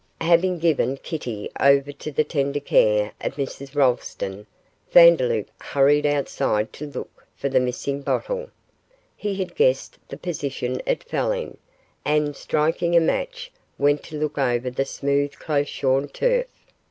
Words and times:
Having 0.21 0.57
given 0.57 0.97
Kitty 0.97 1.47
over 1.59 1.91
to 1.91 2.11
the 2.11 2.23
tender 2.23 2.59
care 2.59 3.11
of 3.23 3.35
Mrs 3.35 3.75
Rolleston, 3.75 4.47
Vandeloup 4.91 5.47
hurried 5.59 6.07
outside 6.07 6.73
to 6.73 6.87
look 6.87 7.27
for 7.35 7.49
the 7.49 7.59
missing 7.59 8.01
bottle. 8.01 8.49
He 9.15 9.35
had 9.35 9.53
guessed 9.53 9.99
the 10.09 10.17
position 10.17 10.81
it 10.87 11.03
fell 11.03 11.31
in, 11.31 11.57
and, 12.03 12.35
striking 12.35 12.95
a 12.95 12.99
match, 12.99 13.51
went 13.77 14.01
to 14.05 14.17
look 14.17 14.39
over 14.39 14.71
the 14.71 14.85
smooth 14.85 15.33
close 15.33 15.67
shorn 15.69 16.07
turf. 16.07 16.47